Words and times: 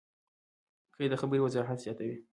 قید؛ 0.95 1.09
د 1.11 1.13
خبري 1.21 1.39
وضاحت 1.41 1.77
زیاتوي. 1.85 2.17